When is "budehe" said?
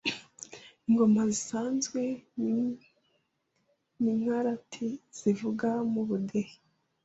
6.07-6.55